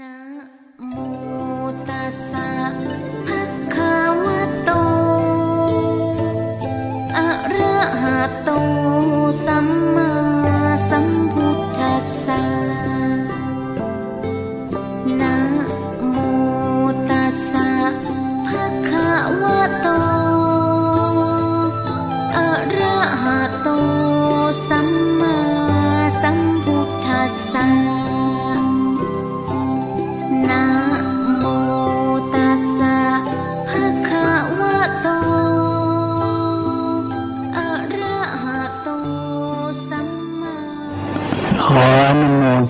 [0.00, 0.16] นะ
[0.88, 0.92] โม
[1.88, 2.50] ตัสสะ
[3.26, 3.42] ภะ
[3.74, 3.93] คะ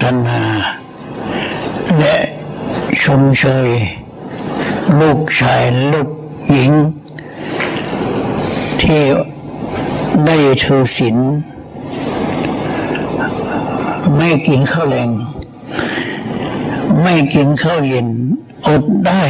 [0.04, 0.42] ทนา
[1.98, 2.16] และ
[3.02, 3.70] ชมเชย
[5.00, 6.08] ลูกชายลูก
[6.50, 6.72] หญิง
[8.80, 9.02] ที่
[10.26, 11.16] ได้ถือศีล
[14.16, 15.10] ไม่กินข้าวแรง
[17.02, 18.08] ไม่กินข้าวเย็น
[18.66, 19.24] อดได้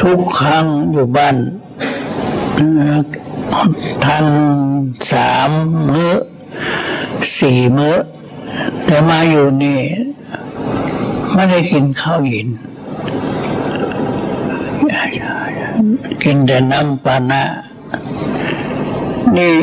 [0.00, 1.36] ทุกครั้งอยู่บ้าน
[2.54, 2.66] เอ่
[2.96, 2.98] อ
[4.04, 4.26] ทาน
[5.12, 5.50] สาม
[5.88, 6.12] มื้อ
[7.38, 7.96] สี่มื้อ
[8.84, 9.80] แต่มาอยู่นี่
[11.34, 12.48] ไม่ได้กินข้าวเย็น
[16.22, 17.42] กินแต่น้ำปานะ
[19.36, 19.54] นี่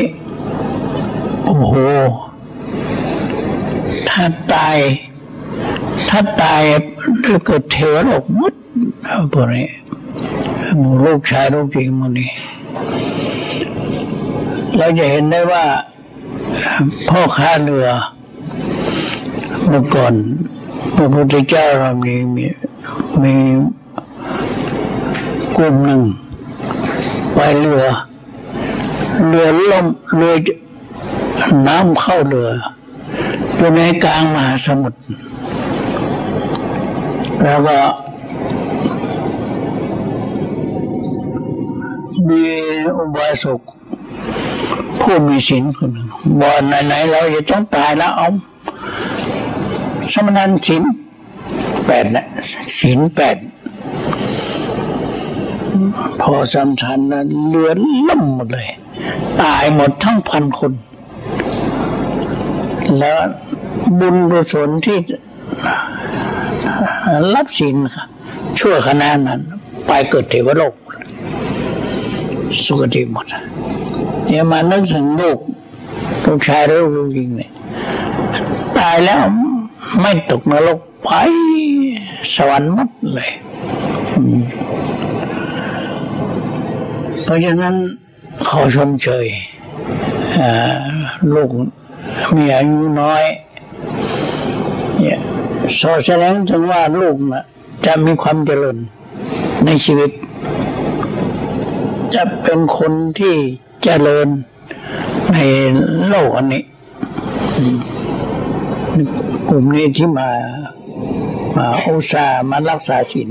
[1.43, 1.73] โอ้โห
[4.09, 4.77] ถ้าตาย
[6.09, 6.61] ถ้าตาย
[7.25, 8.53] ถ้าเกิดเทวโลกหมด
[9.33, 9.67] พวกนี้
[10.77, 12.31] หมูลูกชายลูกหญิงมันนี้
[14.77, 15.65] เราจะเห็นได้ว่า
[17.09, 17.87] พ่อค้าเรือ
[19.69, 20.13] เมื่อก่อน
[20.95, 22.45] พระพุทธเจ้าเรามีมี
[23.23, 23.35] มี
[25.57, 26.01] กลุ่มหนึ่ง
[27.33, 27.83] ไปเรือ
[29.27, 30.33] เรือล่มเรือ
[31.67, 32.49] น้ำเข้าเรือ
[33.55, 34.99] อยู่ในกลางมหาสมุทร
[37.43, 37.77] แล้วก็
[42.29, 42.45] มี
[42.97, 43.61] อุบาสก
[45.01, 46.07] ผู้มีศีลคนหนึ่ง
[46.39, 48.29] บอกไหนๆเราจะต้องตายแล้วเอา
[50.13, 50.83] สมณันศีล
[51.85, 52.25] แปดนะ
[52.79, 53.37] ศีลแปด
[56.21, 57.71] พอสำชันนั้นเลือ
[58.07, 58.67] ล่มหมดเลย
[59.41, 60.73] ตายหมดทั้งพันคน
[62.99, 63.19] แล้ว
[63.99, 64.97] บุญกุศลที่
[67.33, 67.75] รับศีล
[68.59, 69.41] ชั่วขณะนั้น
[69.85, 70.73] ไปเกิดเทวโลก
[72.65, 73.25] สุคติหมด
[74.27, 75.39] เนี่ยมานึกถึงลูก
[76.25, 77.51] ลูกชายหรือลูกหญิงเนี่ย
[78.77, 79.21] ตายแล้ว
[80.01, 81.09] ไม่ตกนรกไป
[82.35, 83.31] สวรรค์หมดเลย
[87.23, 87.75] เพราะฉะนั้น
[88.47, 89.27] ขอชมเชย
[91.33, 91.49] ลูก
[92.35, 93.23] มีอายุน้อย
[94.99, 95.19] เนี่ย
[95.79, 97.45] สอแสดงถึงว่าลูกนะ
[97.85, 98.77] จะมีความเจริญ
[99.65, 100.11] ในชีวิต
[102.15, 103.35] จะเป็นคนที่
[103.83, 104.27] เจริญ
[105.33, 105.37] ใน
[106.07, 106.63] โลกอันนี้
[109.49, 110.29] กลุ่มนี้ที่มา
[111.57, 113.29] มาอุตส่าห์มารักษาศีล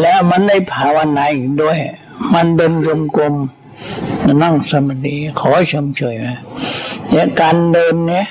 [0.00, 1.78] แล้วมันได้ภาวนาอีกด้วย
[2.34, 3.34] มันเดินจงกรม
[4.24, 6.40] มันนั่งสมาธิขอชมเชยนะ
[7.08, 8.26] เนี่ยการเดินเนี่ย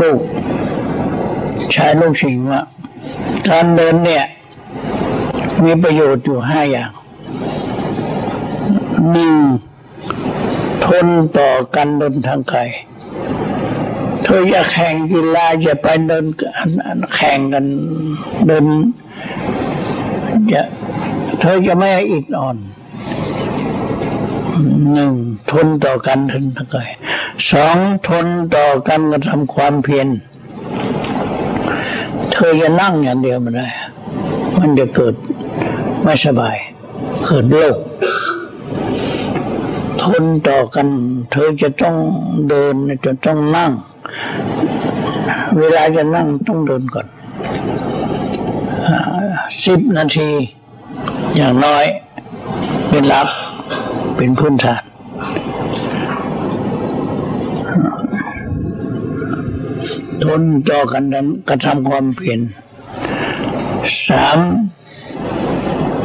[0.00, 0.20] ลูก
[1.74, 2.62] ชายลูกสิงห์ว่า
[3.50, 4.24] การเดินเนี่ย
[5.64, 6.90] มีประโยชน์อยู่ห้าอย่าง
[9.10, 9.34] หนึ่ง
[10.84, 11.06] ทน
[11.38, 12.60] ต่อการเดินทางไกล
[14.34, 16.24] เธอจะแข่งกีฬาจะไปเดิน
[17.14, 17.64] แข่งกัน
[18.46, 18.66] เดิน
[20.52, 20.62] จะ
[21.40, 22.56] เธอจะไม่อิดอ่อน
[24.92, 25.14] หนึ่ง
[25.50, 26.80] ทนต่อการเดินทางไกล
[27.50, 27.76] สอง
[28.08, 30.08] ทนต่อการกระทำความเพียร
[32.32, 33.68] เธอจะนั่งอย่างเดียวไม่ได้
[34.58, 35.14] มันจะเกิด
[36.02, 36.56] ไม่สบาย
[37.26, 37.76] เกิดโรค
[40.02, 40.86] ทนต่อกัน
[41.30, 41.96] เธอจะต้อง
[42.48, 42.74] เดิน
[43.06, 43.72] จะต้องนั่ง
[45.58, 47.06] เวลาจะนั่งต้องเดินก่อน
[49.64, 50.30] สิบนาที
[51.36, 51.84] อย่างน้อย
[52.88, 53.28] เป็นหลัก
[54.16, 54.82] เป็นพื้นฐาน
[60.24, 62.40] ทนต่อกันนั้นกระทำความเพียร
[64.08, 64.38] สาม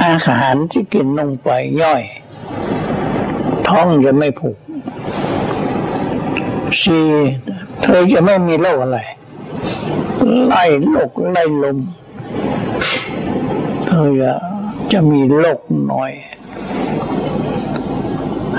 [0.04, 1.50] อาหารที่กินลงไป
[1.81, 2.04] ย่อย
[3.68, 4.57] ท้องจะไม่ผูก
[6.81, 7.07] สี่
[7.89, 9.00] เธอจะไม่มีโรคอะไร
[10.45, 11.78] ไล่โรคไล่ลม
[13.86, 14.31] เธอจะ
[14.92, 15.60] จะมีโรค
[15.92, 16.12] น้อย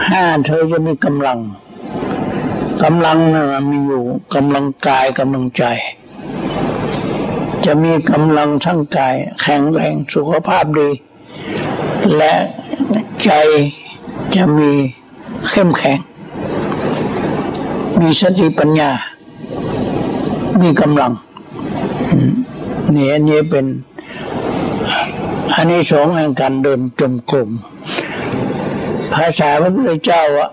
[0.09, 1.39] ห้าเธอจะมีกำลัง
[2.83, 4.05] กำลังนะมันมีอยู่
[4.35, 5.65] กำลังกายกำลังใจ
[7.65, 10.91] จะมีกำลังทั้งกาย แข็งแรงสุขภาพดี
[12.17, 12.35] และ
[13.25, 13.31] ใจ
[14.35, 14.71] จะมี
[15.49, 15.99] เข้มแข็ง
[18.01, 18.93] มีสติปัญญา
[20.63, 21.13] มีกำลัง
[22.95, 23.67] นี่อันนี้เป็น
[25.55, 27.51] อันนี้สองแห่งการเดินจมกลม
[29.15, 30.51] ภาษาพระพุทธเจ้าอะ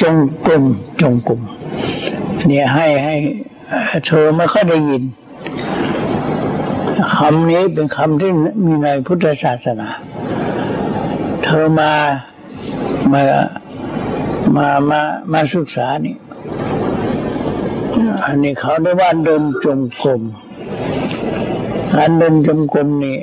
[0.00, 0.14] จง
[0.46, 0.64] กลม
[1.00, 1.40] จงกลม
[2.46, 3.14] เนี่ยให้ให้
[4.06, 5.02] เธอไม่ค่อยได้ยิน
[7.14, 8.30] คำนี้เป็นคำที่
[8.64, 9.88] มีในพุทธศาสนา
[11.44, 11.92] เธอมา
[13.12, 13.22] มา
[14.56, 15.00] มามา
[15.32, 16.14] มาศึกษานี่
[18.24, 20.22] อันนี้เขาเรียกว่าเดินจงกรม
[21.94, 23.16] การเดินจงกรมนี่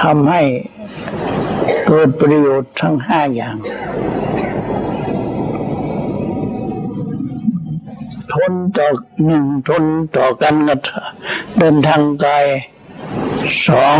[0.00, 0.42] ทำให้
[1.86, 3.56] เกิดประโยชน์ทั้งห้าอย่าง
[8.32, 8.88] ทนต่อ
[9.26, 9.84] หนึ่งทน
[10.16, 10.76] ต่อกันกระ
[11.58, 12.46] เดินทางกาย
[13.66, 13.98] สอง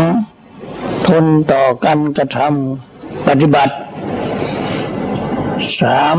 [1.07, 3.75] ทนต่อกันกระทำปฏิบัติ
[5.79, 6.17] สาม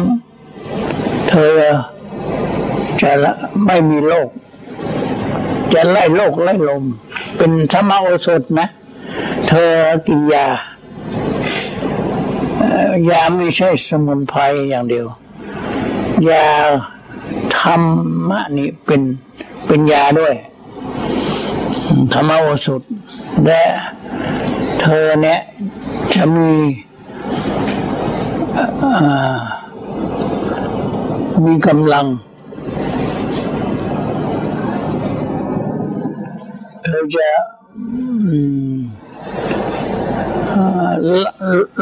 [1.28, 1.58] เธอ
[3.00, 3.10] จะ
[3.64, 4.28] ไม่มีโรค
[5.72, 6.84] จะไล่โรคไล่ลม
[7.36, 8.66] เป็นธรรมโอสถนะ
[9.48, 9.72] เธอ
[10.06, 10.46] กินยา
[13.10, 14.40] ยาไม่ใช่สมุนไพร
[14.70, 15.06] อย่างเดียว
[16.30, 16.46] ยา
[17.56, 17.82] ธรร
[18.28, 19.02] มะนี่เป็น
[19.66, 20.34] เป็นยาด้วย
[22.12, 22.82] ธรรมโอสถ
[23.46, 23.62] และ
[24.80, 25.40] เธอเนี่ย
[26.14, 26.50] จะมี
[31.44, 32.06] มีกำลัง
[36.88, 37.28] เธอจะ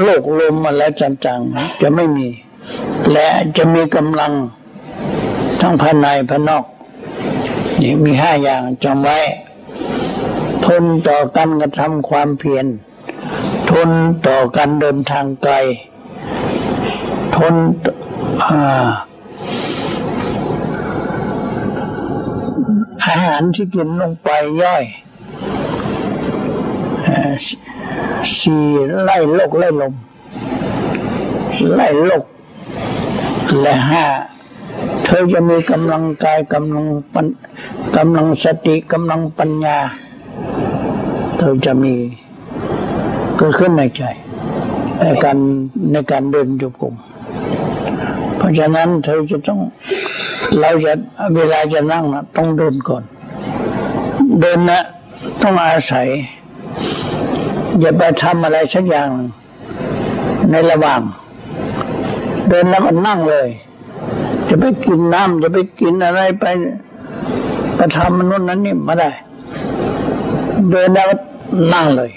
[0.03, 2.27] โรคลมอะไรต่างๆจะไม่มี
[3.13, 4.33] และจะมีกำลัง
[5.61, 6.65] ทั้งภายในภายนอก
[7.81, 9.19] นี่มีห้าอย่างจำไว้
[10.65, 12.67] ทนต่อการกระทำความเพียร
[13.71, 13.91] ทน
[14.27, 15.55] ต่อการเดินทางไกล
[17.37, 17.55] ทน
[18.45, 18.89] อา
[23.05, 24.29] อาหารที่กินลงไป
[24.63, 24.85] ย่อย
[28.39, 28.65] สี่
[29.03, 29.95] ไล่โลกไล่ลม
[31.77, 32.25] ไล่โลก
[33.61, 34.05] และห้า
[35.05, 37.27] เธอจะมีกำลังกายกำลังปัญ
[37.97, 39.79] กำลังสติกำลังปัญญา
[41.39, 41.95] เธอจะมี
[43.37, 44.03] เกิดขึ้นในใจ
[45.01, 45.37] ในการ
[45.93, 46.95] ในการเดินจุกม
[48.37, 49.61] เพราะฉะนั้นเธอจะต้อง
[50.61, 50.93] เราจะ
[51.37, 53.03] เวลาจะนั่งนะต้องเดินก่อน
[54.41, 54.81] เดินนะ
[55.43, 56.09] ต้องอาศัย
[57.81, 59.11] อย่าไปทำอะไรสักอย่าง
[60.51, 61.01] ในระหว่าง
[62.49, 63.49] เดินแล้วก็นั่งเลย
[64.49, 66.45] จะไปกินน้ำจะไปกินอะไรไป
[67.77, 69.11] ไปทำมันนู้นนั้นนี่ไม่ได้
[70.71, 71.09] เดินแล้ว
[71.75, 72.11] นั่งเลย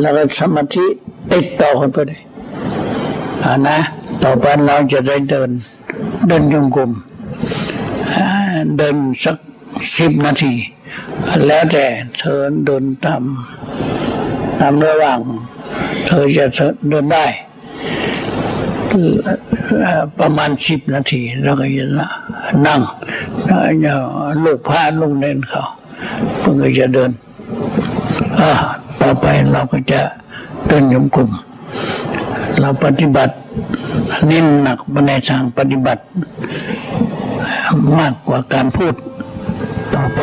[0.00, 0.86] แล้วก็สมาธิ
[1.32, 2.20] ติดต่อกันไปเลย
[3.44, 3.78] อ่านะ
[4.22, 5.50] ต่อไปเราจะได้เดิน
[6.28, 6.90] เดินจงกรม
[8.76, 9.36] เดินสัก
[9.98, 10.52] สิบนาที
[11.46, 11.84] แล้วแต่
[12.18, 13.22] เธอเดินตาม
[14.60, 15.20] ตามระหว่าง
[16.06, 16.44] เธอจะ
[16.88, 17.26] เดินได้
[20.20, 21.84] ประมาณสิบนาที แล้วก็จะ
[22.66, 22.80] นั่ง
[23.46, 24.00] แล้ว
[24.44, 25.62] ลูกพาลูกเน้นเขา
[26.38, 27.10] เพื่อจะเดิน
[29.00, 30.00] ต่อไปเราก็จะ
[30.68, 31.30] เดินยมกลุ่ม
[32.60, 33.34] เราปฏิบัติ
[34.26, 36.02] เน้นหนักในทางปฏิบัติ
[37.98, 38.94] มากกว่าการพูด
[39.94, 40.20] ต่อไป